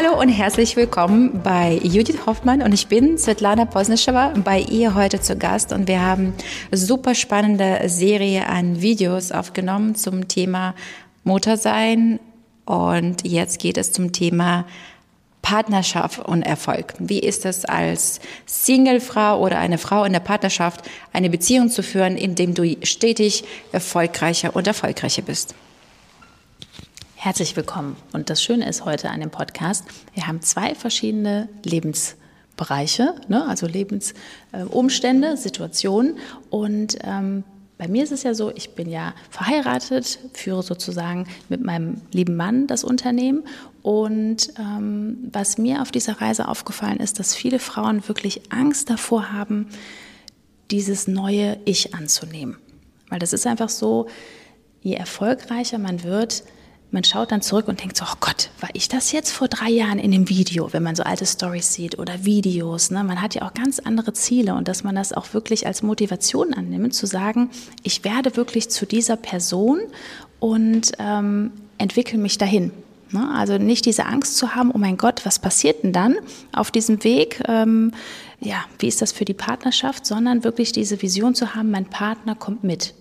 Hallo 0.00 0.16
und 0.16 0.28
herzlich 0.28 0.76
willkommen 0.76 1.40
bei 1.42 1.80
Judith 1.82 2.24
Hoffmann 2.24 2.62
und 2.62 2.72
ich 2.72 2.86
bin 2.86 3.18
Svetlana 3.18 3.64
Posnischewa 3.64 4.32
bei 4.44 4.60
ihr 4.60 4.94
heute 4.94 5.20
zu 5.20 5.36
Gast 5.36 5.72
und 5.72 5.88
wir 5.88 6.00
haben 6.00 6.34
super 6.70 7.16
spannende 7.16 7.80
Serie 7.86 8.46
an 8.46 8.80
Videos 8.80 9.32
aufgenommen 9.32 9.96
zum 9.96 10.28
Thema 10.28 10.76
Muttersein 11.24 12.20
und 12.64 13.26
jetzt 13.26 13.58
geht 13.58 13.76
es 13.76 13.90
zum 13.90 14.12
Thema 14.12 14.66
Partnerschaft 15.42 16.20
und 16.20 16.42
Erfolg. 16.42 16.94
Wie 17.00 17.18
ist 17.18 17.44
es 17.44 17.64
als 17.64 18.20
Singlefrau 18.46 19.40
oder 19.40 19.58
eine 19.58 19.78
Frau 19.78 20.04
in 20.04 20.12
der 20.12 20.20
Partnerschaft, 20.20 20.88
eine 21.12 21.28
Beziehung 21.28 21.70
zu 21.70 21.82
führen, 21.82 22.16
indem 22.16 22.54
du 22.54 22.76
stetig 22.84 23.42
erfolgreicher 23.72 24.54
und 24.54 24.68
erfolgreicher 24.68 25.22
bist? 25.22 25.56
Herzlich 27.20 27.56
willkommen. 27.56 27.96
Und 28.12 28.30
das 28.30 28.40
Schöne 28.40 28.68
ist 28.68 28.84
heute 28.84 29.10
an 29.10 29.18
dem 29.18 29.32
Podcast, 29.32 29.84
wir 30.14 30.28
haben 30.28 30.40
zwei 30.40 30.76
verschiedene 30.76 31.48
Lebensbereiche, 31.64 33.16
ne? 33.26 33.44
also 33.48 33.66
Lebensumstände, 33.66 35.36
Situationen. 35.36 36.18
Und 36.48 36.96
ähm, 37.02 37.42
bei 37.76 37.88
mir 37.88 38.04
ist 38.04 38.12
es 38.12 38.22
ja 38.22 38.34
so, 38.34 38.52
ich 38.54 38.76
bin 38.76 38.88
ja 38.88 39.14
verheiratet, 39.30 40.20
führe 40.32 40.62
sozusagen 40.62 41.26
mit 41.48 41.60
meinem 41.60 42.02
lieben 42.12 42.36
Mann 42.36 42.68
das 42.68 42.84
Unternehmen. 42.84 43.42
Und 43.82 44.52
ähm, 44.56 45.18
was 45.32 45.58
mir 45.58 45.82
auf 45.82 45.90
dieser 45.90 46.20
Reise 46.20 46.46
aufgefallen 46.46 47.00
ist, 47.00 47.18
dass 47.18 47.34
viele 47.34 47.58
Frauen 47.58 48.06
wirklich 48.06 48.52
Angst 48.52 48.90
davor 48.90 49.32
haben, 49.32 49.66
dieses 50.70 51.08
neue 51.08 51.58
Ich 51.64 51.96
anzunehmen. 51.96 52.58
Weil 53.08 53.18
das 53.18 53.32
ist 53.32 53.44
einfach 53.44 53.70
so, 53.70 54.06
je 54.82 54.94
erfolgreicher 54.94 55.78
man 55.78 56.04
wird, 56.04 56.44
man 56.90 57.04
schaut 57.04 57.32
dann 57.32 57.42
zurück 57.42 57.68
und 57.68 57.80
denkt 57.80 57.96
so, 57.96 58.04
oh 58.06 58.16
Gott, 58.20 58.50
war 58.60 58.70
ich 58.72 58.88
das 58.88 59.12
jetzt 59.12 59.30
vor 59.30 59.48
drei 59.48 59.68
Jahren 59.68 59.98
in 59.98 60.10
dem 60.10 60.28
Video, 60.28 60.72
wenn 60.72 60.82
man 60.82 60.96
so 60.96 61.02
alte 61.02 61.26
Stories 61.26 61.72
sieht 61.72 61.98
oder 61.98 62.24
Videos. 62.24 62.90
Ne? 62.90 63.04
Man 63.04 63.20
hat 63.20 63.34
ja 63.34 63.42
auch 63.42 63.52
ganz 63.52 63.78
andere 63.78 64.14
Ziele 64.14 64.54
und 64.54 64.68
dass 64.68 64.84
man 64.84 64.94
das 64.94 65.12
auch 65.12 65.34
wirklich 65.34 65.66
als 65.66 65.82
Motivation 65.82 66.54
annimmt, 66.54 66.94
zu 66.94 67.06
sagen, 67.06 67.50
ich 67.82 68.04
werde 68.04 68.36
wirklich 68.36 68.70
zu 68.70 68.86
dieser 68.86 69.16
Person 69.16 69.80
und 70.40 70.92
ähm, 70.98 71.52
entwickle 71.76 72.18
mich 72.18 72.38
dahin. 72.38 72.72
Ne? 73.10 73.30
Also 73.34 73.58
nicht 73.58 73.84
diese 73.84 74.06
Angst 74.06 74.38
zu 74.38 74.54
haben, 74.54 74.70
oh 74.70 74.78
mein 74.78 74.96
Gott, 74.96 75.26
was 75.26 75.38
passiert 75.38 75.82
denn 75.82 75.92
dann 75.92 76.16
auf 76.52 76.70
diesem 76.70 77.04
Weg? 77.04 77.42
Ähm, 77.46 77.92
ja, 78.40 78.64
wie 78.78 78.88
ist 78.88 79.02
das 79.02 79.12
für 79.12 79.24
die 79.26 79.34
Partnerschaft, 79.34 80.06
sondern 80.06 80.42
wirklich 80.42 80.72
diese 80.72 81.02
Vision 81.02 81.34
zu 81.34 81.54
haben, 81.54 81.70
mein 81.70 81.86
Partner 81.86 82.34
kommt 82.34 82.64
mit. 82.64 82.94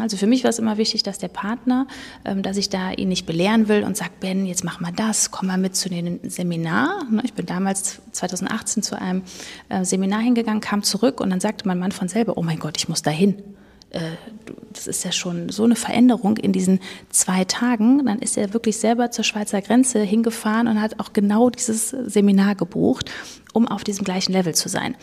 Also 0.00 0.16
für 0.16 0.26
mich 0.26 0.44
war 0.44 0.50
es 0.50 0.58
immer 0.58 0.76
wichtig, 0.78 1.02
dass 1.02 1.18
der 1.18 1.28
Partner, 1.28 1.86
ähm, 2.24 2.42
dass 2.42 2.56
ich 2.56 2.68
da 2.68 2.92
ihn 2.92 3.08
nicht 3.08 3.26
belehren 3.26 3.68
will 3.68 3.84
und 3.84 3.96
sagt, 3.96 4.20
Ben, 4.20 4.46
jetzt 4.46 4.64
mach 4.64 4.80
mal 4.80 4.92
das, 4.92 5.30
komm 5.30 5.48
mal 5.48 5.58
mit 5.58 5.76
zu 5.76 5.88
dem 5.88 6.20
Seminar. 6.28 7.04
Ne, 7.10 7.22
ich 7.24 7.34
bin 7.34 7.46
damals 7.46 8.00
2018 8.12 8.82
zu 8.82 9.00
einem 9.00 9.22
äh, 9.68 9.84
Seminar 9.84 10.20
hingegangen, 10.20 10.60
kam 10.60 10.82
zurück 10.82 11.20
und 11.20 11.30
dann 11.30 11.40
sagte 11.40 11.66
mein 11.66 11.78
Mann 11.78 11.92
von 11.92 12.08
selber, 12.08 12.36
oh 12.36 12.42
mein 12.42 12.58
Gott, 12.58 12.76
ich 12.76 12.88
muss 12.88 13.02
dahin. 13.02 13.42
Äh, 13.90 14.00
das 14.72 14.86
ist 14.86 15.04
ja 15.04 15.12
schon 15.12 15.48
so 15.48 15.64
eine 15.64 15.76
Veränderung 15.76 16.36
in 16.36 16.52
diesen 16.52 16.80
zwei 17.10 17.44
Tagen. 17.44 18.06
Dann 18.06 18.20
ist 18.20 18.36
er 18.36 18.52
wirklich 18.52 18.78
selber 18.78 19.10
zur 19.10 19.24
Schweizer 19.24 19.60
Grenze 19.60 20.00
hingefahren 20.00 20.68
und 20.68 20.80
hat 20.80 21.00
auch 21.00 21.12
genau 21.12 21.50
dieses 21.50 21.90
Seminar 21.90 22.54
gebucht, 22.54 23.10
um 23.52 23.66
auf 23.66 23.84
diesem 23.84 24.04
gleichen 24.04 24.32
Level 24.32 24.54
zu 24.54 24.68
sein. 24.68 24.96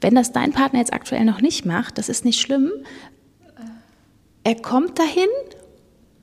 Wenn 0.00 0.14
das 0.14 0.32
dein 0.32 0.52
Partner 0.52 0.78
jetzt 0.78 0.92
aktuell 0.92 1.24
noch 1.24 1.40
nicht 1.40 1.66
macht, 1.66 1.98
das 1.98 2.08
ist 2.08 2.24
nicht 2.24 2.40
schlimm, 2.40 2.70
er 4.44 4.54
kommt 4.54 4.98
dahin 4.98 5.28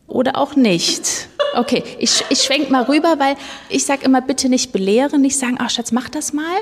oder 0.07 0.37
auch 0.37 0.55
nicht. 0.55 1.29
Okay, 1.55 1.83
ich, 1.99 2.23
ich 2.29 2.41
schwenke 2.43 2.71
mal 2.71 2.83
rüber, 2.83 3.15
weil 3.19 3.35
ich 3.69 3.85
sage 3.85 4.05
immer, 4.05 4.21
bitte 4.21 4.49
nicht 4.49 4.71
belehren, 4.71 5.21
nicht 5.21 5.37
sagen, 5.37 5.57
ach 5.59 5.69
Schatz, 5.69 5.91
mach 5.91 6.09
das 6.09 6.33
mal. 6.33 6.57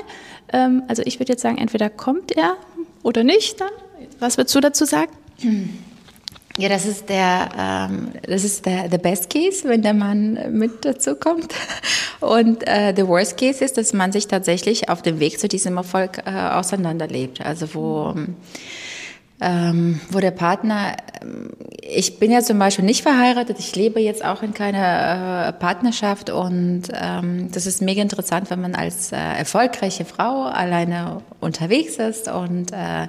Ähm, 0.52 0.82
also 0.88 1.02
ich 1.04 1.18
würde 1.18 1.32
jetzt 1.32 1.42
sagen, 1.42 1.58
entweder 1.58 1.90
kommt 1.90 2.32
er 2.36 2.56
oder 3.02 3.24
nicht 3.24 3.60
dann. 3.60 3.70
Was 4.18 4.36
würdest 4.36 4.54
du 4.54 4.60
dazu 4.60 4.84
sagen? 4.84 5.12
Ja, 6.58 6.70
das 6.70 6.86
ist 6.86 7.10
der, 7.10 7.50
ähm, 7.58 8.12
das 8.22 8.42
ist 8.42 8.64
der, 8.64 8.88
der 8.88 8.98
Best 8.98 9.28
Case, 9.28 9.68
wenn 9.68 9.82
der 9.82 9.92
Mann 9.92 10.38
mit 10.58 10.84
dazu 10.84 11.14
kommt. 11.14 11.54
Und 12.20 12.66
äh, 12.66 12.94
der 12.94 13.06
Worst 13.08 13.36
Case 13.36 13.62
ist, 13.62 13.76
dass 13.76 13.92
man 13.92 14.10
sich 14.10 14.26
tatsächlich 14.26 14.88
auf 14.88 15.02
dem 15.02 15.20
Weg 15.20 15.38
zu 15.38 15.48
diesem 15.48 15.76
Erfolg 15.76 16.22
äh, 16.24 16.30
auseinanderlebt. 16.30 17.42
Also 17.42 17.74
wo 17.74 18.14
ähm, 18.16 18.36
ähm, 19.40 20.00
wo 20.10 20.20
der 20.20 20.30
Partner, 20.30 20.96
ähm, 21.22 21.50
ich 21.82 22.18
bin 22.18 22.30
ja 22.30 22.40
zum 22.40 22.58
Beispiel 22.58 22.84
nicht 22.84 23.02
verheiratet, 23.02 23.58
ich 23.58 23.76
lebe 23.76 24.00
jetzt 24.00 24.24
auch 24.24 24.42
in 24.42 24.54
keiner 24.54 25.48
äh, 25.48 25.52
Partnerschaft 25.52 26.30
und 26.30 26.84
ähm, 26.92 27.50
das 27.52 27.66
ist 27.66 27.82
mega 27.82 28.02
interessant, 28.02 28.50
wenn 28.50 28.60
man 28.60 28.74
als 28.74 29.12
äh, 29.12 29.16
erfolgreiche 29.16 30.04
Frau 30.04 30.44
alleine 30.44 31.22
unterwegs 31.40 31.96
ist 31.96 32.28
und 32.28 32.72
äh, 32.72 33.08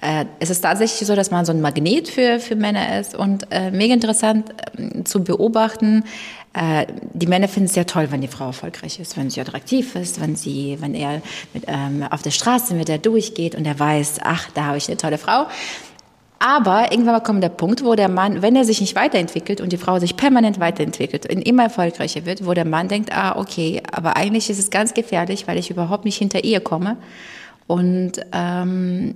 äh, 0.00 0.26
es 0.38 0.50
ist 0.50 0.60
tatsächlich 0.60 1.06
so, 1.06 1.16
dass 1.16 1.30
man 1.30 1.44
so 1.44 1.52
ein 1.52 1.60
Magnet 1.60 2.08
für, 2.08 2.38
für 2.38 2.56
Männer 2.56 3.00
ist 3.00 3.14
und 3.14 3.46
äh, 3.50 3.70
mega 3.70 3.94
interessant 3.94 4.50
äh, 4.76 5.04
zu 5.04 5.24
beobachten, 5.24 6.04
äh, 6.54 6.86
die 7.12 7.26
Männer 7.26 7.48
finden 7.48 7.66
es 7.66 7.74
sehr 7.74 7.86
toll, 7.86 8.08
wenn 8.10 8.20
die 8.20 8.28
Frau 8.28 8.46
erfolgreich 8.46 9.00
ist, 9.00 9.16
wenn 9.16 9.30
sie 9.30 9.40
attraktiv 9.40 9.94
ist, 9.96 10.20
wenn 10.20 10.36
sie, 10.36 10.78
wenn 10.80 10.94
er 10.94 11.20
mit, 11.52 11.64
ähm, 11.66 12.04
auf 12.10 12.22
der 12.22 12.30
Straße 12.30 12.74
mit 12.74 12.88
der 12.88 12.98
durchgeht 12.98 13.54
und 13.54 13.66
er 13.66 13.78
weiß, 13.78 14.20
ach, 14.22 14.48
da 14.54 14.66
habe 14.66 14.78
ich 14.78 14.88
eine 14.88 14.96
tolle 14.96 15.18
Frau. 15.18 15.46
Aber 16.40 16.92
irgendwann 16.92 17.14
mal 17.14 17.20
kommt 17.20 17.42
der 17.42 17.48
Punkt, 17.48 17.84
wo 17.84 17.96
der 17.96 18.08
Mann, 18.08 18.42
wenn 18.42 18.54
er 18.54 18.64
sich 18.64 18.80
nicht 18.80 18.94
weiterentwickelt 18.94 19.60
und 19.60 19.72
die 19.72 19.76
Frau 19.76 19.98
sich 19.98 20.16
permanent 20.16 20.60
weiterentwickelt 20.60 21.32
und 21.32 21.42
immer 21.42 21.64
erfolgreicher 21.64 22.26
wird, 22.26 22.46
wo 22.46 22.54
der 22.54 22.64
Mann 22.64 22.86
denkt, 22.86 23.12
ah, 23.12 23.36
okay, 23.36 23.82
aber 23.90 24.16
eigentlich 24.16 24.48
ist 24.48 24.60
es 24.60 24.70
ganz 24.70 24.94
gefährlich, 24.94 25.48
weil 25.48 25.58
ich 25.58 25.70
überhaupt 25.70 26.04
nicht 26.04 26.16
hinter 26.16 26.44
ihr 26.44 26.60
komme. 26.60 26.96
Und 27.66 28.12
ähm, 28.32 29.14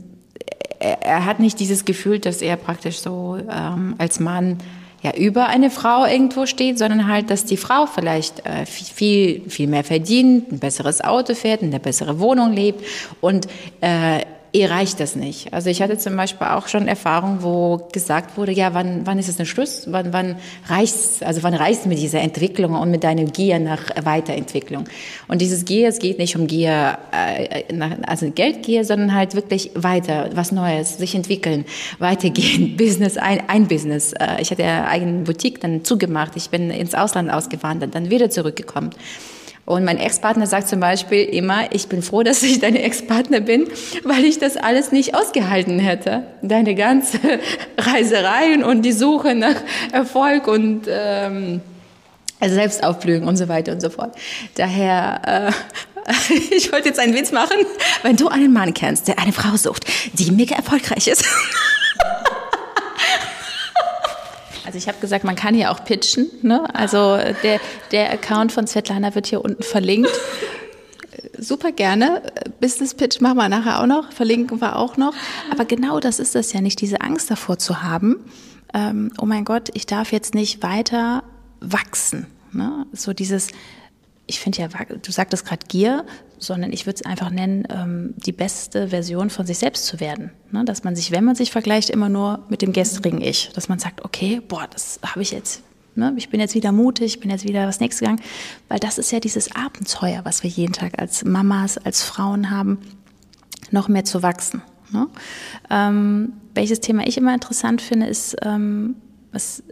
er, 0.83 1.25
hat 1.25 1.41
nicht 1.41 1.61
dieses 1.61 1.85
Gefühl, 1.85 2.19
dass 2.19 2.43
er 2.43 2.57
praktisch 2.57 2.99
so 2.99 3.39
ähm, 3.51 3.95
als 3.99 4.21
Mann 4.21 4.59
ja 5.03 5.15
über 5.15 5.49
eine 5.49 5.71
Frau 5.71 6.05
irgendwo 6.07 6.47
steht, 6.47 6.79
sondern 6.79 7.09
halt, 7.09 7.31
dass 7.31 7.45
die 7.45 7.57
Frau 7.57 7.87
vielleicht 7.87 8.47
äh, 8.47 8.67
viel, 8.67 9.49
viel 9.49 9.67
mehr 9.67 9.85
verdient, 9.85 10.53
ein 10.53 10.59
besseres 10.59 11.03
Auto 11.03 11.35
fährt, 11.35 11.63
in 11.63 11.69
einer 11.69 11.81
bessere 11.81 12.21
Wohnung 12.21 12.53
lebt 12.53 12.85
und 13.21 13.47
äh, 13.81 14.21
ihr 14.53 14.71
reicht 14.71 15.01
das 15.01 15.17
nicht. 15.17 15.53
Also 15.55 15.71
ich 15.71 15.81
hatte 15.81 15.97
zum 15.97 16.15
Beispiel 16.15 16.47
auch 16.47 16.69
schon 16.69 16.87
Erfahrungen, 16.87 17.43
wo 17.43 17.89
gesagt 17.91 18.37
wurde, 18.37 18.53
ja, 18.53 18.75
wann, 18.75 19.07
wann 19.07 19.19
ist 19.19 19.29
es 19.29 19.41
ein 19.41 19.47
Schluss? 19.47 19.85
Wann, 19.87 20.13
wann 20.13 20.37
reicht's? 20.69 21.23
Also 21.23 21.43
wann 21.43 21.55
reicht's 21.55 21.87
mit 21.87 21.99
dieser 21.99 22.21
Entwicklung 22.21 22.75
und 22.75 22.91
mit 22.91 23.03
deiner 23.03 23.25
Gier 23.25 23.59
nach 23.59 23.83
Weiterentwicklung? 24.05 24.85
Und 25.27 25.41
dieses 25.41 25.65
Gier, 25.65 25.89
es 25.89 25.99
geht 25.99 26.19
nicht 26.19 26.37
um 26.37 26.47
Gier, 26.47 26.99
äh, 27.13 27.73
nach, 27.73 27.93
also 28.07 28.31
Geldgier, 28.31 28.85
sondern 28.85 29.15
halt 29.15 29.35
wirklich 29.35 29.71
weiter, 29.75 30.29
was 30.35 30.53
Neues, 30.53 30.99
sich 30.99 31.15
entwickeln, 31.15 31.65
weitergehen, 31.99 32.77
Business, 32.77 33.17
ein, 33.17 33.49
ein 33.49 33.69
Business. 33.69 34.13
Äh, 34.13 34.43
ich 34.43 34.51
hatte 34.51 34.63
ja 34.63 34.87
eigene 34.87 35.23
Boutique 35.23 35.61
dann 35.61 35.83
zugemacht, 35.83 36.33
ich 36.37 36.51
bin 36.51 36.71
ins 36.71 36.95
Ausland 36.95 37.31
ausgewandert, 37.31 37.95
dann 37.95 38.11
wieder 38.11 38.29
zurückgekommen. 38.29 38.91
Und 39.65 39.85
mein 39.85 39.99
Ex-Partner 39.99 40.47
sagt 40.47 40.69
zum 40.69 40.81
Beispiel 40.81 41.23
immer, 41.23 41.73
ich 41.73 41.87
bin 41.87 42.03
froh, 42.03 42.25
dass 42.25 42.43
ich 42.43 42.59
dein 42.59 42.75
Ex-Partner 42.75 43.41
bin, 43.41 43.69
weil 44.03 44.25
ich 44.25 44.39
das 44.39 44.57
alles 44.57 44.91
nicht 44.91 45.15
ausgehalten 45.15 45.79
hätte. 45.79 46.25
Deine 46.43 46.75
ganze 46.75 47.19
Reisereien 47.79 48.65
und 48.65 48.83
die 48.83 48.93
Suche 48.93 49.35
nach 49.37 49.55
Erfolg 49.93 50.49
und 50.49 50.83
ähm, 50.89 51.61
Selbstaufblühen 52.41 53.23
und 53.25 53.37
so 53.37 53.49
weiter 53.49 53.73
und 53.73 53.81
so 53.81 53.89
fort. 53.89 54.17
Daher, 54.57 55.53
äh, 55.55 56.33
ich 56.57 56.73
wollte 56.73 56.89
jetzt 56.89 56.99
einen 56.99 57.15
Witz 57.15 57.31
machen. 57.31 57.57
Wenn 58.03 58.17
du 58.17 58.29
einen 58.29 58.53
Mann 58.53 58.75
kennst, 58.75 59.07
der 59.07 59.21
eine 59.21 59.33
Frau 59.33 59.57
sucht, 59.57 59.87
die 60.15 60.33
mega 60.33 60.57
erfolgreich 60.57 61.07
ist, 61.07 61.25
Also 64.73 64.79
ich 64.79 64.89
habe 64.89 65.01
gesagt, 65.03 65.23
man 65.23 65.37
kann 65.37 65.55
hier 65.55 65.71
auch 65.71 65.85
pitchen. 65.85 66.31
Ne? 66.41 66.65
Also 66.75 67.19
der, 67.43 67.61
der 67.91 68.11
Account 68.11 68.53
von 68.53 68.67
Svetlana 68.67 69.15
wird 69.15 69.27
hier 69.27 69.45
unten 69.45 69.63
verlinkt. 69.63 70.11
Super 71.37 71.73
gerne. 71.73 72.23
Business 72.59 72.95
Pitch 72.95 73.21
machen 73.21 73.37
wir 73.37 73.51
nachher 73.51 73.83
auch 73.83 73.87
noch, 73.87 74.13
verlinken 74.13 74.63
wir 74.63 74.77
auch 74.77 74.97
noch. 74.97 75.13
Aber 75.51 75.67
genau 75.67 76.01
das 76.01 76.19
ist 76.19 76.35
das 76.35 76.55
ja 76.55 76.63
nicht, 76.63 76.81
diese 76.81 77.03
Angst 77.03 77.31
davor 77.31 77.59
zu 77.59 77.83
haben. 77.83 78.25
Ähm, 78.73 79.13
oh 79.21 79.27
mein 79.27 79.45
Gott, 79.45 79.69
ich 79.75 79.85
darf 79.85 80.11
jetzt 80.11 80.35
nicht 80.35 80.63
weiter 80.63 81.23
wachsen. 81.61 82.27
Ne? 82.53 82.87
So 82.95 83.13
dieses, 83.13 83.49
ich 84.33 84.41
finde 84.41 84.63
ja, 84.63 84.69
du 84.69 85.13
sagtest 85.13 85.45
gerade 85.45 85.67
Gier, 85.69 86.07
sondern 86.39 86.73
ich 86.73 86.87
würde 86.87 86.97
es 86.97 87.05
einfach 87.05 87.29
nennen, 87.29 87.69
ähm, 87.71 88.15
die 88.17 88.33
beste 88.33 88.89
Version 88.89 89.29
von 89.29 89.47
sich 89.47 89.59
selbst 89.59 89.85
zu 89.85 90.01
werden. 90.01 90.31
Ne? 90.51 90.65
Dass 90.65 90.85
man 90.85 90.97
sich, 90.97 91.11
wenn 91.11 91.23
man 91.23 91.35
sich 91.35 91.53
vergleicht, 91.53 91.91
immer 91.91 92.09
nur 92.09 92.47
mit 92.49 92.63
dem 92.63 92.73
gestrigen 92.73 93.21
Ich, 93.21 93.51
dass 93.55 93.69
man 93.69 93.79
sagt, 93.79 94.03
okay, 94.07 94.41
boah, 94.41 94.67
das 94.71 95.01
habe 95.05 95.21
ich 95.21 95.33
jetzt, 95.33 95.63
ne? 95.97 96.15
ich 96.17 96.31
bin 96.31 96.41
jetzt 96.41 96.55
wieder 96.55 96.73
mutig, 96.73 97.15
ich 97.15 97.21
bin 97.21 97.31
jetzt 97.31 97.45
wieder 97.45 97.67
was 97.67 97.79
nächstes 97.79 98.01
gegangen, 98.01 98.23
weil 98.69 98.79
das 98.79 98.97
ist 98.97 99.13
ja 99.13 99.21
dieses 99.21 99.55
Abenteuer, 99.55 100.23
was 100.25 100.43
wir 100.43 100.49
jeden 100.49 100.73
Tag 100.73 100.99
als 100.99 101.27
Mamas, 101.27 101.77
als 101.77 102.03
Frauen 102.03 102.51
haben, 102.51 102.79
noch 103.71 103.89
mehr 103.89 104.07
zu 104.07 104.23
wachsen. 104.23 104.63
Ne? 104.93 105.09
Ähm, 105.69 106.33
welches 106.55 106.81
Thema 106.81 107.07
ich 107.07 107.19
immer 107.19 107.35
interessant 107.35 107.83
finde, 107.83 108.07
ist, 108.07 108.35
ähm, 108.43 108.97
was 109.31 109.63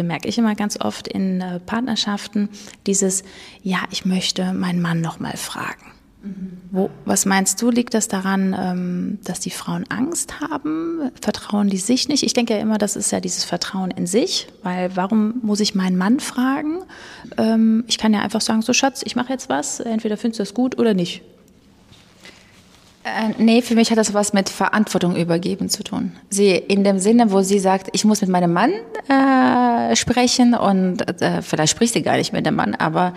bemerke 0.00 0.28
ich 0.28 0.38
immer 0.38 0.54
ganz 0.54 0.80
oft 0.80 1.08
in 1.08 1.42
äh, 1.42 1.60
Partnerschaften, 1.60 2.48
dieses, 2.86 3.22
ja, 3.62 3.80
ich 3.90 4.06
möchte 4.06 4.54
meinen 4.54 4.80
Mann 4.80 5.02
noch 5.02 5.20
mal 5.20 5.36
fragen. 5.36 5.92
Mhm. 6.22 6.56
Wo, 6.70 6.90
was 7.04 7.26
meinst 7.26 7.60
du, 7.60 7.70
liegt 7.70 7.92
das 7.92 8.08
daran, 8.08 8.56
ähm, 8.58 9.18
dass 9.24 9.40
die 9.40 9.50
Frauen 9.50 9.84
Angst 9.90 10.40
haben? 10.40 11.10
Vertrauen 11.20 11.68
die 11.68 11.76
sich 11.76 12.08
nicht? 12.08 12.22
Ich 12.22 12.32
denke 12.32 12.54
ja 12.54 12.60
immer, 12.60 12.78
das 12.78 12.96
ist 12.96 13.12
ja 13.12 13.20
dieses 13.20 13.44
Vertrauen 13.44 13.90
in 13.90 14.06
sich, 14.06 14.48
weil 14.62 14.96
warum 14.96 15.34
muss 15.42 15.60
ich 15.60 15.74
meinen 15.74 15.98
Mann 15.98 16.18
fragen? 16.18 16.78
Ähm, 17.36 17.84
ich 17.86 17.98
kann 17.98 18.14
ja 18.14 18.20
einfach 18.20 18.40
sagen, 18.40 18.62
so 18.62 18.72
Schatz, 18.72 19.02
ich 19.04 19.16
mache 19.16 19.34
jetzt 19.34 19.50
was, 19.50 19.80
entweder 19.80 20.16
findest 20.16 20.38
du 20.38 20.42
das 20.44 20.54
gut 20.54 20.78
oder 20.78 20.94
nicht. 20.94 21.20
Äh, 23.02 23.32
nee, 23.38 23.62
für 23.62 23.74
mich 23.74 23.90
hat 23.90 23.96
das 23.96 24.12
was 24.12 24.34
mit 24.34 24.50
Verantwortung 24.50 25.16
übergeben 25.16 25.70
zu 25.70 25.82
tun. 25.82 26.12
Sie 26.28 26.50
in 26.50 26.84
dem 26.84 26.98
Sinne, 26.98 27.32
wo 27.32 27.40
sie 27.40 27.58
sagt, 27.58 27.88
ich 27.92 28.04
muss 28.04 28.20
mit 28.20 28.28
meinem 28.28 28.52
Mann 28.52 28.72
äh, 29.08 29.96
sprechen 29.96 30.52
und 30.52 31.22
äh, 31.22 31.40
vielleicht 31.40 31.70
spricht 31.70 31.94
sie 31.94 32.02
gar 32.02 32.18
nicht 32.18 32.34
mit 32.34 32.44
dem 32.44 32.56
Mann, 32.56 32.74
aber 32.74 33.14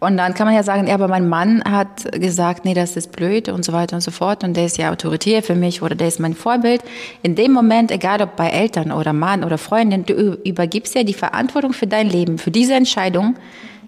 und 0.00 0.16
dann 0.16 0.32
kann 0.32 0.46
man 0.46 0.54
ja 0.54 0.62
sagen, 0.62 0.86
ja, 0.86 0.94
aber 0.94 1.08
mein 1.08 1.28
Mann 1.28 1.62
hat 1.64 2.10
gesagt, 2.12 2.64
nee, 2.64 2.72
das 2.72 2.96
ist 2.96 3.12
blöd 3.12 3.48
und 3.48 3.64
so 3.64 3.72
weiter 3.72 3.96
und 3.96 4.00
so 4.00 4.12
fort 4.12 4.44
und 4.44 4.56
der 4.56 4.64
ist 4.64 4.78
ja 4.78 4.92
autoritär 4.92 5.42
für 5.42 5.56
mich 5.56 5.82
oder 5.82 5.94
der 5.94 6.08
ist 6.08 6.20
mein 6.20 6.34
Vorbild. 6.34 6.82
In 7.22 7.34
dem 7.34 7.52
Moment, 7.52 7.90
egal 7.90 8.22
ob 8.22 8.36
bei 8.36 8.48
Eltern 8.48 8.92
oder 8.92 9.12
Mann 9.12 9.44
oder 9.44 9.58
Freundin, 9.58 10.06
du 10.06 10.38
übergibst 10.44 10.94
ja 10.94 11.02
die 11.02 11.14
Verantwortung 11.14 11.72
für 11.72 11.88
dein 11.88 12.08
Leben, 12.08 12.38
für 12.38 12.52
diese 12.52 12.74
Entscheidung 12.74 13.34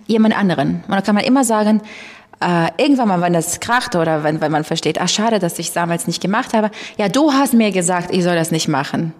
jemand 0.06 0.36
anderen. 0.36 0.82
Und 0.86 0.90
dann 0.90 1.02
kann 1.04 1.14
man 1.14 1.24
immer 1.24 1.44
sagen, 1.44 1.80
äh, 2.40 2.68
irgendwann 2.78 3.08
mal, 3.08 3.20
wenn 3.20 3.32
das 3.32 3.60
kracht 3.60 3.94
oder 3.94 4.24
wenn, 4.24 4.40
wenn 4.40 4.52
man 4.52 4.64
versteht, 4.64 5.00
ach 5.00 5.08
schade, 5.08 5.38
dass 5.38 5.58
ich 5.58 5.68
es 5.68 5.72
damals 5.72 6.06
nicht 6.06 6.22
gemacht 6.22 6.54
habe, 6.54 6.70
ja, 6.96 7.08
du 7.08 7.32
hast 7.32 7.54
mir 7.54 7.70
gesagt, 7.70 8.14
ich 8.14 8.24
soll 8.24 8.34
das 8.34 8.50
nicht 8.50 8.68
machen. 8.68 9.12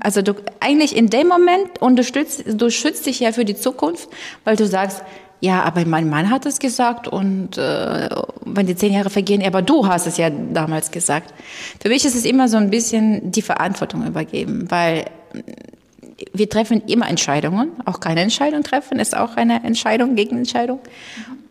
Also 0.00 0.22
du 0.22 0.34
eigentlich 0.60 0.96
in 0.96 1.10
dem 1.10 1.28
Moment 1.28 1.80
unterstützt, 1.80 2.44
du 2.46 2.70
schützt 2.70 3.06
dich 3.06 3.20
ja 3.20 3.32
für 3.32 3.44
die 3.44 3.56
Zukunft, 3.56 4.08
weil 4.44 4.56
du 4.56 4.66
sagst, 4.66 5.02
ja, 5.40 5.62
aber 5.62 5.84
mein 5.84 6.08
Mann 6.08 6.30
hat 6.30 6.46
es 6.46 6.58
gesagt 6.58 7.06
und 7.06 7.58
äh, 7.58 8.08
wenn 8.44 8.66
die 8.66 8.74
zehn 8.74 8.92
Jahre 8.92 9.10
vergehen, 9.10 9.44
aber 9.44 9.62
du 9.62 9.86
hast 9.86 10.06
es 10.06 10.16
ja 10.16 10.30
damals 10.30 10.90
gesagt. 10.90 11.32
Für 11.80 11.88
mich 11.88 12.04
ist 12.04 12.16
es 12.16 12.24
immer 12.24 12.48
so 12.48 12.56
ein 12.56 12.70
bisschen 12.70 13.30
die 13.30 13.42
Verantwortung 13.42 14.04
übergeben, 14.06 14.68
weil 14.68 15.04
wir 16.32 16.48
treffen 16.48 16.82
immer 16.86 17.08
Entscheidungen. 17.08 17.70
Auch 17.84 18.00
keine 18.00 18.20
Entscheidung 18.20 18.64
treffen 18.64 18.98
ist 18.98 19.16
auch 19.16 19.36
eine 19.36 19.62
Entscheidung, 19.64 20.16
Gegenentscheidung. 20.16 20.80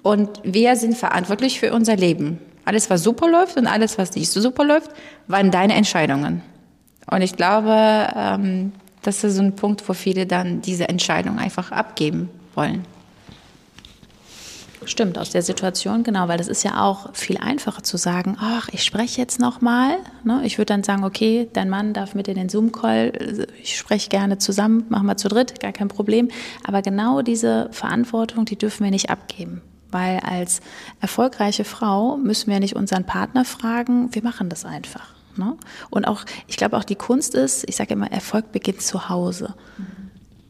Und 0.08 0.40
wir 0.44 0.78
sind 0.78 0.96
verantwortlich 0.96 1.60
für 1.60 1.74
unser 1.74 1.98
Leben. 1.98 2.40
Alles, 2.64 2.90
was 2.90 3.04
super 3.04 3.30
läuft 3.30 3.58
und 3.58 3.68
alles, 3.68 3.98
was 3.98 4.16
nicht 4.16 4.30
so 4.30 4.40
super 4.40 4.64
läuft, 4.64 4.92
waren 5.28 5.52
deine 5.52 5.74
Entscheidungen. 5.74 6.42
Und 7.12 7.22
ich 7.22 7.36
glaube, 7.36 8.08
ähm, 8.16 8.72
das 9.02 9.26
ist 9.26 9.36
so 9.36 9.42
ein 9.42 9.58
Punkt, 9.58 9.88
wo 9.90 9.92
viele 9.92 10.26
dann 10.26 10.62
diese 10.62 10.88
Entscheidung 10.88 11.40
einfach 11.40 11.74
abgeben 11.74 12.30
wollen. 12.56 12.86
Stimmt, 14.86 15.18
aus 15.18 15.32
der 15.32 15.42
Situation, 15.42 16.04
genau, 16.04 16.30
weil 16.30 16.38
das 16.38 16.48
ist 16.48 16.64
ja 16.64 16.82
auch 16.82 17.14
viel 17.14 17.38
einfacher 17.40 17.84
zu 17.84 17.98
sagen, 17.98 18.38
ach, 18.40 18.70
ich 18.72 18.86
spreche 18.86 19.20
jetzt 19.20 19.42
nochmal. 19.42 19.98
Ne? 20.24 20.40
Ich 20.46 20.58
würde 20.58 20.68
dann 20.68 20.84
sagen, 20.86 21.04
okay, 21.04 21.50
dein 21.52 21.68
Mann 21.68 21.94
darf 21.94 22.16
mit 22.16 22.30
in 22.30 22.36
den 22.36 22.48
Zoom-Call, 22.48 23.48
ich 23.62 23.78
spreche 23.78 24.08
gerne 24.08 24.38
zusammen, 24.38 24.86
machen 24.88 25.08
wir 25.08 25.18
zu 25.18 25.28
dritt, 25.28 25.60
gar 25.60 25.74
kein 25.74 25.90
Problem. 25.90 26.30
Aber 26.64 26.82
genau 26.82 27.22
diese 27.22 27.68
Verantwortung, 27.74 28.46
die 28.46 28.56
dürfen 28.56 28.86
wir 28.86 28.92
nicht 28.92 29.10
abgeben. 29.10 29.62
Weil 29.92 30.20
als 30.20 30.62
erfolgreiche 31.00 31.64
Frau 31.64 32.18
müssen 32.18 32.52
wir 32.52 32.60
nicht 32.60 32.76
unseren 32.76 33.06
Partner 33.06 33.46
fragen, 33.46 34.14
wir 34.14 34.24
machen 34.24 34.50
das 34.50 34.66
einfach. 34.66 35.16
Ne? 35.38 35.56
Und 35.90 36.06
auch, 36.06 36.26
ich 36.48 36.58
glaube 36.58 36.78
auch 36.78 36.84
die 36.84 36.96
Kunst 36.96 37.36
ist, 37.36 37.64
ich 37.68 37.76
sage 37.76 37.94
immer, 37.94 38.12
Erfolg 38.12 38.52
beginnt 38.52 38.82
zu 38.82 39.10
Hause. 39.10 39.56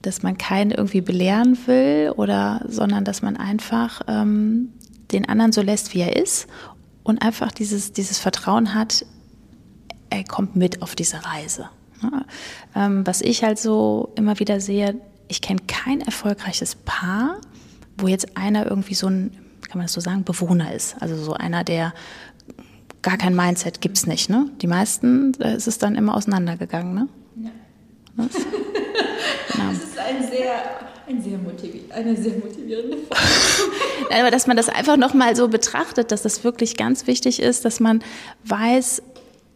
Dass 0.02 0.24
man 0.24 0.38
keinen 0.38 0.72
irgendwie 0.72 1.02
belehren 1.02 1.58
will 1.66 2.14
oder, 2.16 2.64
sondern 2.68 3.04
dass 3.04 3.22
man 3.22 3.38
einfach 3.38 4.02
ähm, 4.08 4.74
den 5.12 5.28
anderen 5.28 5.52
so 5.52 5.62
lässt, 5.62 5.94
wie 5.94 6.02
er 6.02 6.16
ist 6.16 6.48
und 7.04 7.22
einfach 7.22 7.52
dieses, 7.52 7.94
dieses 7.94 8.20
Vertrauen 8.20 8.74
hat, 8.74 9.06
er 10.10 10.24
kommt 10.24 10.56
mit 10.56 10.82
auf 10.82 10.96
diese 10.96 11.26
Reise. 11.26 11.70
Ne? 12.02 12.26
Ähm, 12.76 13.06
was 13.06 13.22
ich 13.22 13.44
halt 13.44 13.60
so 13.60 14.14
immer 14.16 14.40
wieder 14.40 14.60
sehe, 14.60 15.00
ich 15.28 15.42
kenne 15.42 15.62
kein 15.68 16.02
erfolgreiches 16.02 16.76
Paar, 16.76 17.38
wo 17.98 18.08
jetzt 18.08 18.38
einer 18.38 18.68
irgendwie 18.68 18.94
so 18.94 19.08
ein, 19.08 19.32
kann 19.68 19.80
man 19.80 19.86
das 19.86 19.94
so 19.94 20.02
sagen, 20.02 20.24
Bewohner 20.24 20.74
ist. 20.74 20.96
Also 21.00 21.16
so 21.18 21.34
einer, 21.34 21.64
der 21.64 21.94
gar 23.02 23.18
kein 23.18 23.36
Mindset 23.36 23.82
gibt 23.82 23.98
es 23.98 24.08
nicht. 24.08 24.30
Ne? 24.30 24.50
Die 24.62 24.68
meisten, 24.68 25.34
da 25.34 25.52
ist 25.52 25.68
es 25.68 25.78
dann 25.78 25.96
immer 25.96 26.16
auseinandergegangen. 26.16 26.94
Ne? 26.94 27.08
Ja. 27.36 27.50
Was? 28.16 28.34
genau. 28.34 29.70
Das 29.70 29.84
ist 29.84 30.00
ein 30.00 30.30
sehr, 30.30 30.54
ein 31.08 31.22
sehr 31.22 31.38
eine 31.98 32.16
sehr 32.16 32.34
motivierende 32.38 32.98
Frage. 32.98 33.22
Aber 34.20 34.32
dass 34.32 34.48
man 34.48 34.56
das 34.56 34.70
einfach 34.70 34.98
nochmal 34.98 35.36
so 35.36 35.48
betrachtet, 35.48 36.12
dass 36.12 36.22
das 36.22 36.44
wirklich 36.44 36.78
ganz 36.78 37.08
wichtig 37.08 37.42
ist, 37.42 37.66
dass 37.66 37.80
man 37.80 38.04
weiß, 38.46 39.02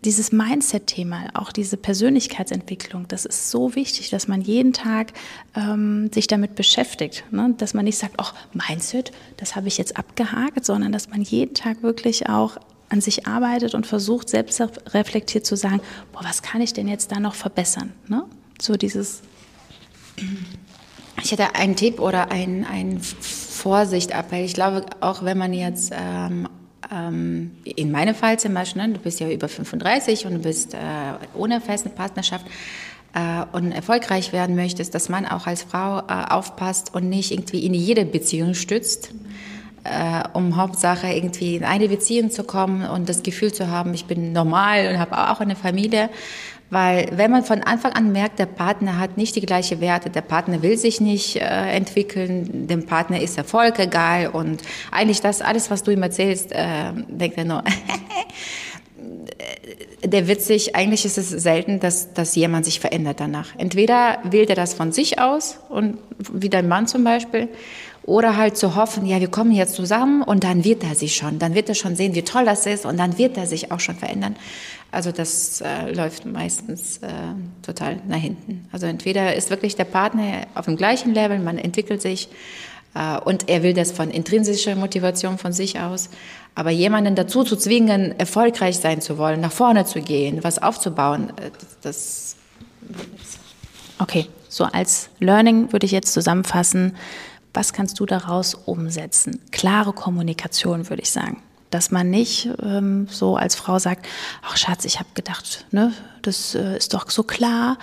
dieses 0.03 0.31
Mindset-Thema, 0.31 1.29
auch 1.33 1.51
diese 1.51 1.77
Persönlichkeitsentwicklung, 1.77 3.07
das 3.07 3.25
ist 3.25 3.51
so 3.51 3.75
wichtig, 3.75 4.09
dass 4.09 4.27
man 4.27 4.41
jeden 4.41 4.73
Tag 4.73 5.13
ähm, 5.55 6.11
sich 6.11 6.25
damit 6.27 6.55
beschäftigt. 6.55 7.23
Ne? 7.31 7.53
Dass 7.57 7.73
man 7.73 7.85
nicht 7.85 7.97
sagt, 7.97 8.15
ach, 8.17 8.33
Mindset, 8.53 9.11
das 9.37 9.55
habe 9.55 9.67
ich 9.67 9.77
jetzt 9.77 9.97
abgehakt, 9.97 10.65
sondern 10.65 10.91
dass 10.91 11.09
man 11.09 11.21
jeden 11.21 11.53
Tag 11.53 11.83
wirklich 11.83 12.29
auch 12.29 12.57
an 12.89 12.99
sich 12.99 13.27
arbeitet 13.27 13.75
und 13.75 13.85
versucht, 13.85 14.27
selbst 14.27 14.61
reflektiert 14.93 15.45
zu 15.45 15.55
sagen, 15.55 15.81
boah, 16.11 16.23
was 16.23 16.41
kann 16.41 16.61
ich 16.61 16.73
denn 16.73 16.87
jetzt 16.87 17.11
da 17.11 17.19
noch 17.19 17.35
verbessern? 17.35 17.93
Ne? 18.07 18.25
So 18.59 18.75
dieses. 18.75 19.21
Ich 21.23 21.31
hätte 21.31 21.55
einen 21.55 21.75
Tipp 21.75 21.99
oder 21.99 22.31
ein, 22.31 22.65
ein 22.65 22.99
Vorsichtappell. 22.99 24.43
Ich 24.43 24.55
glaube, 24.55 24.85
auch 24.99 25.23
wenn 25.23 25.37
man 25.37 25.53
jetzt 25.53 25.93
ähm, 25.95 26.49
ähm, 26.89 27.51
in 27.63 27.91
meinem 27.91 28.15
Fall 28.15 28.39
zum 28.39 28.53
Beispiel, 28.53 28.87
ne, 28.87 28.93
du 28.93 28.99
bist 28.99 29.19
ja 29.19 29.29
über 29.29 29.47
35 29.47 30.25
und 30.25 30.33
du 30.35 30.39
bist 30.39 30.73
äh, 30.73 30.77
ohne 31.35 31.61
feste 31.61 31.89
Partnerschaft 31.89 32.45
äh, 33.13 33.43
und 33.51 33.71
erfolgreich 33.71 34.33
werden 34.33 34.55
möchtest, 34.55 34.95
dass 34.95 35.09
man 35.09 35.25
auch 35.25 35.47
als 35.47 35.63
Frau 35.63 35.99
äh, 35.99 36.25
aufpasst 36.29 36.93
und 36.93 37.09
nicht 37.09 37.31
irgendwie 37.31 37.65
in 37.65 37.73
jede 37.73 38.05
Beziehung 38.05 38.53
stützt. 38.53 39.13
Äh, 39.83 40.23
um 40.33 40.57
Hauptsache 40.57 41.07
irgendwie 41.07 41.55
in 41.55 41.63
eine 41.63 41.89
Beziehung 41.89 42.29
zu 42.29 42.43
kommen 42.43 42.87
und 42.87 43.09
das 43.09 43.23
Gefühl 43.23 43.51
zu 43.51 43.67
haben, 43.67 43.95
ich 43.95 44.05
bin 44.05 44.31
normal 44.31 44.87
und 44.87 44.99
habe 44.99 45.31
auch 45.31 45.39
eine 45.39 45.55
Familie, 45.55 46.11
weil 46.71 47.09
wenn 47.11 47.29
man 47.29 47.43
von 47.43 47.61
Anfang 47.61 47.91
an 47.91 48.13
merkt, 48.13 48.39
der 48.39 48.45
Partner 48.45 48.97
hat 48.97 49.17
nicht 49.17 49.35
die 49.35 49.41
gleichen 49.41 49.81
Werte, 49.81 50.09
der 50.09 50.21
Partner 50.21 50.63
will 50.63 50.77
sich 50.77 51.01
nicht 51.01 51.35
äh, 51.35 51.41
entwickeln, 51.41 52.67
dem 52.67 52.85
Partner 52.85 53.19
ist 53.21 53.37
Erfolg 53.37 53.77
egal 53.77 54.27
und 54.27 54.63
eigentlich 54.89 55.19
das 55.19 55.41
alles, 55.41 55.69
was 55.69 55.83
du 55.83 55.91
ihm 55.91 56.01
erzählst, 56.01 56.53
äh, 56.53 56.93
denkt 57.09 57.37
er 57.37 57.43
nur, 57.43 57.63
der 60.05 60.29
witzig, 60.29 60.73
eigentlich 60.73 61.03
ist 61.03 61.17
es 61.17 61.29
selten, 61.29 61.81
dass, 61.81 62.13
dass 62.13 62.35
jemand 62.35 62.63
sich 62.63 62.79
verändert 62.79 63.19
danach. 63.19 63.49
Entweder 63.57 64.19
wählt 64.23 64.49
er 64.49 64.55
das 64.55 64.73
von 64.73 64.93
sich 64.93 65.19
aus 65.19 65.59
und 65.67 65.97
wie 66.31 66.49
dein 66.49 66.69
Mann 66.69 66.87
zum 66.87 67.03
Beispiel, 67.03 67.49
oder 68.03 68.35
halt 68.35 68.57
zu 68.57 68.75
hoffen, 68.75 69.05
ja, 69.05 69.19
wir 69.19 69.29
kommen 69.29 69.51
jetzt 69.51 69.75
zusammen 69.75 70.23
und 70.23 70.43
dann 70.43 70.63
wird 70.63 70.83
er 70.83 70.95
sich 70.95 71.15
schon, 71.15 71.39
dann 71.39 71.53
wird 71.53 71.69
er 71.69 71.75
schon 71.75 71.95
sehen, 71.95 72.15
wie 72.15 72.23
toll 72.23 72.45
das 72.45 72.65
ist 72.65 72.85
und 72.85 72.97
dann 72.97 73.17
wird 73.17 73.37
er 73.37 73.45
sich 73.45 73.71
auch 73.71 73.79
schon 73.79 73.95
verändern. 73.95 74.35
Also 74.91 75.11
das 75.11 75.61
äh, 75.61 75.91
läuft 75.93 76.25
meistens 76.25 76.97
äh, 76.97 77.07
total 77.61 77.97
nach 78.07 78.17
hinten. 78.17 78.67
Also 78.71 78.87
entweder 78.87 79.35
ist 79.35 79.49
wirklich 79.49 79.75
der 79.75 79.85
Partner 79.85 80.47
auf 80.55 80.65
dem 80.65 80.75
gleichen 80.75 81.13
Level, 81.13 81.39
man 81.39 81.57
entwickelt 81.57 82.01
sich 82.01 82.27
äh, 82.93 83.17
und 83.19 83.47
er 83.49 83.63
will 83.63 83.73
das 83.73 83.91
von 83.91 84.09
intrinsischer 84.09 84.75
Motivation 84.75 85.37
von 85.37 85.53
sich 85.53 85.79
aus. 85.79 86.09
Aber 86.55 86.71
jemanden 86.71 87.15
dazu 87.15 87.43
zu 87.43 87.55
zwingen, 87.55 88.19
erfolgreich 88.19 88.77
sein 88.77 88.99
zu 88.99 89.17
wollen, 89.17 89.39
nach 89.39 89.51
vorne 89.51 89.85
zu 89.85 90.01
gehen, 90.01 90.43
was 90.43 90.61
aufzubauen, 90.61 91.31
äh, 91.37 91.51
das. 91.81 92.35
Okay, 93.99 94.25
so 94.49 94.65
als 94.65 95.09
Learning 95.19 95.71
würde 95.71 95.85
ich 95.85 95.91
jetzt 95.91 96.11
zusammenfassen, 96.11 96.97
was 97.53 97.73
kannst 97.73 97.99
du 97.99 98.05
daraus 98.05 98.53
umsetzen? 98.53 99.39
Klare 99.51 99.93
Kommunikation, 99.93 100.89
würde 100.89 101.03
ich 101.03 101.11
sagen 101.11 101.41
dass 101.71 101.89
man 101.89 102.09
nicht 102.09 102.49
ähm, 102.61 103.07
so 103.09 103.37
als 103.37 103.55
Frau 103.55 103.79
sagt, 103.79 104.05
ach 104.43 104.57
Schatz, 104.57 104.85
ich 104.85 104.99
habe 104.99 105.09
gedacht, 105.15 105.65
ne, 105.71 105.93
das 106.21 106.53
äh, 106.53 106.77
ist 106.77 106.93
doch 106.93 107.09
so 107.09 107.23
klar. 107.23 107.77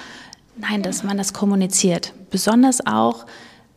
Nein, 0.56 0.82
dass 0.82 1.02
man 1.02 1.16
das 1.16 1.32
kommuniziert. 1.32 2.12
Besonders 2.30 2.87
auch 2.87 3.26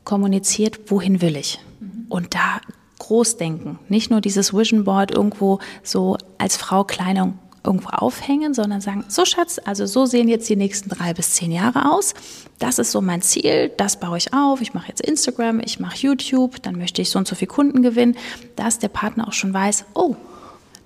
kommuniziert, 0.03 0.91
wohin 0.91 1.21
will 1.21 1.37
ich. 1.37 1.59
Mhm. 1.79 2.05
Und 2.09 2.35
da 2.35 2.59
groß 2.99 3.37
denken. 3.37 3.79
Nicht 3.87 4.11
nur 4.11 4.21
dieses 4.21 4.53
Vision 4.53 4.83
Board 4.83 5.11
irgendwo 5.11 5.59
so 5.81 6.17
als 6.37 6.57
Frau 6.57 6.83
Kleidung 6.83 7.39
irgendwo 7.63 7.89
aufhängen, 7.89 8.53
sondern 8.53 8.81
sagen, 8.81 9.05
so 9.07 9.25
Schatz, 9.25 9.59
also 9.63 9.85
so 9.85 10.05
sehen 10.05 10.27
jetzt 10.27 10.49
die 10.49 10.55
nächsten 10.55 10.89
drei 10.89 11.13
bis 11.13 11.33
zehn 11.33 11.51
Jahre 11.51 11.91
aus. 11.91 12.13
Das 12.59 12.79
ist 12.79 12.91
so 12.91 13.01
mein 13.01 13.21
Ziel, 13.21 13.71
das 13.77 13.99
baue 13.99 14.17
ich 14.17 14.33
auf. 14.33 14.61
Ich 14.61 14.73
mache 14.73 14.87
jetzt 14.87 15.01
Instagram, 15.01 15.59
ich 15.59 15.79
mache 15.79 15.97
YouTube, 15.97 16.61
dann 16.61 16.77
möchte 16.77 17.01
ich 17.01 17.09
so 17.09 17.19
und 17.19 17.27
so 17.27 17.35
viele 17.35 17.49
Kunden 17.49 17.81
gewinnen, 17.81 18.17
dass 18.55 18.79
der 18.79 18.89
Partner 18.89 19.27
auch 19.27 19.33
schon 19.33 19.53
weiß, 19.53 19.85
oh, 19.93 20.15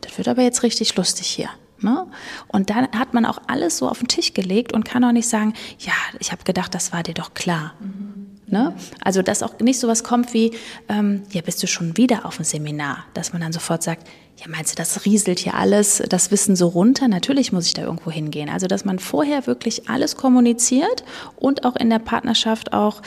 das 0.02 0.18
wird 0.18 0.28
aber 0.28 0.42
jetzt 0.42 0.64
richtig 0.64 0.96
lustig 0.96 1.28
hier. 1.28 1.50
Ne? 1.80 2.08
Und 2.48 2.70
dann 2.70 2.90
hat 2.92 3.14
man 3.14 3.26
auch 3.26 3.40
alles 3.48 3.78
so 3.78 3.90
auf 3.90 4.00
den 4.00 4.08
Tisch 4.08 4.34
gelegt 4.34 4.74
und 4.74 4.86
kann 4.86 5.04
auch 5.04 5.12
nicht 5.12 5.28
sagen, 5.28 5.54
ja, 5.80 5.94
ich 6.20 6.32
habe 6.32 6.44
gedacht, 6.44 6.74
das 6.74 6.94
war 6.94 7.04
dir 7.04 7.14
doch 7.14 7.34
klar. 7.34 7.74
Mhm. 7.80 8.25
Ne? 8.56 8.74
Also, 9.04 9.22
dass 9.22 9.44
auch 9.44 9.60
nicht 9.60 9.82
so 9.82 9.90
was 9.90 10.06
kommt 10.06 10.34
wie, 10.34 10.52
ähm, 10.88 11.24
ja, 11.32 11.42
bist 11.42 11.62
du 11.62 11.68
schon 11.68 11.98
wieder 11.98 12.26
auf 12.26 12.38
dem 12.38 12.46
Seminar? 12.46 13.04
Dass 13.14 13.34
man 13.34 13.42
dann 13.42 13.52
sofort 13.52 13.84
sagt, 13.84 14.08
ja, 14.38 14.46
meinst 14.48 14.72
du, 14.72 14.76
das 14.78 15.04
rieselt 15.04 15.40
hier 15.40 15.56
alles, 15.56 16.02
das 16.08 16.32
Wissen 16.32 16.56
so 16.56 16.70
runter? 16.70 17.10
Natürlich 17.10 17.52
muss 17.52 17.68
ich 17.68 17.74
da 17.74 17.82
irgendwo 17.82 18.12
hingehen. 18.12 18.48
Also, 18.48 18.68
dass 18.68 18.86
man 18.86 18.98
vorher 18.98 19.46
wirklich 19.46 19.90
alles 19.90 20.16
kommuniziert 20.16 21.04
und 21.36 21.66
auch 21.66 21.76
in 21.76 21.90
der 21.90 22.00
Partnerschaft 22.00 22.72
auch 22.72 23.02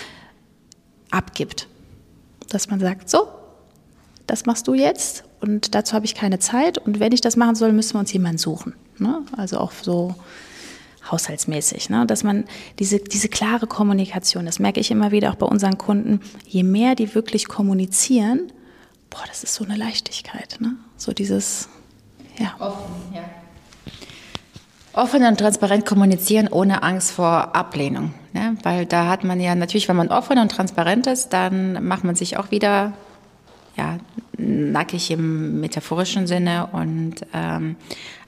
abgibt. 1.10 1.66
Dass 2.50 2.68
man 2.68 2.78
sagt, 2.78 3.08
so, 3.08 3.28
das 4.26 4.44
machst 4.44 4.68
du 4.68 4.74
jetzt 4.74 5.24
und 5.40 5.74
dazu 5.74 5.94
habe 5.94 6.04
ich 6.04 6.14
keine 6.14 6.40
Zeit 6.40 6.76
und 6.76 7.00
wenn 7.00 7.12
ich 7.12 7.22
das 7.22 7.36
machen 7.36 7.54
soll, 7.54 7.72
müssen 7.72 7.94
wir 7.94 8.00
uns 8.00 8.12
jemanden 8.12 8.36
suchen. 8.36 8.74
Ne? 8.98 9.22
Also 9.34 9.56
auch 9.56 9.72
so 9.72 10.14
haushaltsmäßig, 11.10 11.90
ne? 11.90 12.06
dass 12.06 12.24
man 12.24 12.44
diese, 12.78 12.98
diese 12.98 13.28
klare 13.28 13.66
Kommunikation, 13.66 14.46
das 14.46 14.58
merke 14.58 14.80
ich 14.80 14.90
immer 14.90 15.10
wieder 15.10 15.30
auch 15.30 15.36
bei 15.36 15.46
unseren 15.46 15.78
Kunden, 15.78 16.20
je 16.46 16.62
mehr 16.62 16.94
die 16.94 17.14
wirklich 17.14 17.48
kommunizieren, 17.48 18.52
boah, 19.10 19.22
das 19.26 19.44
ist 19.44 19.54
so 19.54 19.64
eine 19.64 19.76
Leichtigkeit, 19.76 20.58
ne? 20.60 20.76
so 20.96 21.12
dieses, 21.12 21.68
ja. 22.38 22.54
Offen, 22.58 23.14
ja. 23.14 23.24
Offen 24.92 25.24
und 25.24 25.38
transparent 25.38 25.86
kommunizieren 25.86 26.48
ohne 26.48 26.82
Angst 26.82 27.12
vor 27.12 27.54
Ablehnung. 27.54 28.14
Ne? 28.32 28.56
Weil 28.64 28.84
da 28.84 29.08
hat 29.08 29.22
man 29.22 29.38
ja 29.38 29.54
natürlich, 29.54 29.88
wenn 29.88 29.96
man 29.96 30.08
offen 30.08 30.38
und 30.38 30.50
transparent 30.50 31.06
ist, 31.06 31.28
dann 31.28 31.86
macht 31.86 32.02
man 32.02 32.16
sich 32.16 32.36
auch 32.36 32.50
wieder 32.50 32.94
ja, 33.76 33.98
nackig 34.38 35.10
im 35.10 35.60
metaphorischen 35.60 36.26
Sinne 36.26 36.68
und 36.72 37.16
ähm, 37.34 37.76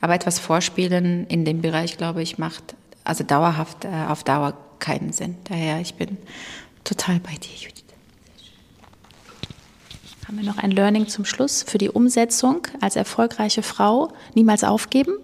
aber 0.00 0.14
etwas 0.14 0.38
vorspielen 0.38 1.26
in 1.26 1.44
dem 1.44 1.62
Bereich, 1.62 1.96
glaube 1.96 2.22
ich, 2.22 2.38
macht 2.38 2.74
also 3.04 3.24
dauerhaft 3.24 3.84
äh, 3.84 3.88
auf 4.08 4.24
Dauer 4.24 4.54
keinen 4.78 5.12
Sinn. 5.12 5.36
Daher 5.44 5.80
ich 5.80 5.94
bin 5.94 6.18
total 6.84 7.20
bei 7.20 7.34
dir, 7.34 7.54
Judith. 7.54 7.84
Haben 10.26 10.38
wir 10.38 10.44
noch 10.44 10.58
ein 10.58 10.70
Learning 10.70 11.08
zum 11.08 11.24
Schluss 11.24 11.62
für 11.62 11.78
die 11.78 11.88
Umsetzung 11.88 12.66
als 12.80 12.96
erfolgreiche 12.96 13.62
Frau? 13.62 14.12
Niemals 14.34 14.64
aufgeben? 14.64 15.14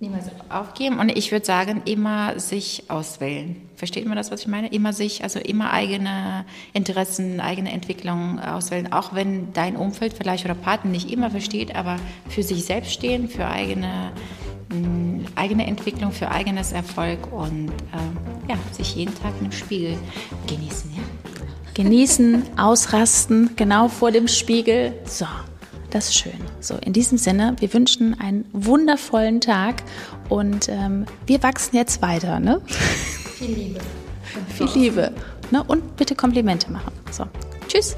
Niemals 0.00 0.26
aufgeben 0.48 1.00
und 1.00 1.08
ich 1.08 1.32
würde 1.32 1.44
sagen, 1.44 1.82
immer 1.84 2.38
sich 2.38 2.84
auswählen. 2.86 3.56
Versteht 3.74 4.06
man 4.06 4.16
das, 4.16 4.30
was 4.30 4.42
ich 4.42 4.46
meine? 4.46 4.68
Immer 4.68 4.92
sich, 4.92 5.24
also 5.24 5.40
immer 5.40 5.72
eigene 5.72 6.44
Interessen, 6.72 7.40
eigene 7.40 7.72
Entwicklung 7.72 8.38
auswählen, 8.38 8.92
auch 8.92 9.12
wenn 9.12 9.52
dein 9.54 9.74
Umfeld 9.74 10.12
vielleicht 10.12 10.44
oder 10.44 10.54
Partner 10.54 10.92
nicht 10.92 11.10
immer 11.10 11.32
versteht, 11.32 11.74
aber 11.74 11.96
für 12.28 12.44
sich 12.44 12.64
selbst 12.64 12.92
stehen, 12.92 13.28
für 13.28 13.48
eigene, 13.48 14.12
mh, 14.68 14.76
mm, 14.78 15.26
eigene 15.34 15.66
Entwicklung, 15.66 16.12
für 16.12 16.30
eigenes 16.30 16.70
Erfolg 16.70 17.32
und 17.32 17.70
äh, 17.70 18.50
ja, 18.50 18.56
sich 18.70 18.94
jeden 18.94 19.16
Tag 19.20 19.36
dem 19.40 19.50
Spiegel 19.50 19.98
genießen. 20.46 20.92
Ja? 20.96 21.02
Genießen, 21.74 22.56
ausrasten, 22.56 23.50
genau 23.56 23.88
vor 23.88 24.12
dem 24.12 24.28
Spiegel. 24.28 24.92
So, 25.06 25.26
das 25.90 26.08
ist 26.08 26.18
schön. 26.18 26.38
So, 26.60 26.76
in 26.76 26.92
diesem 26.92 27.18
Sinne, 27.18 27.56
wir 27.58 27.72
wünschen 27.72 28.18
einen 28.20 28.44
wundervollen 28.52 29.40
Tag 29.40 29.82
und 30.28 30.68
ähm, 30.68 31.06
wir 31.26 31.42
wachsen 31.42 31.76
jetzt 31.76 32.02
weiter. 32.02 32.40
Ne? 32.40 32.60
Viel 32.66 33.54
Liebe. 33.54 33.80
Viel 34.54 34.68
Liebe. 34.74 35.12
Ne? 35.50 35.62
Und 35.64 35.96
bitte 35.96 36.14
Komplimente 36.14 36.70
machen. 36.70 36.92
So, 37.10 37.24
tschüss. 37.68 37.96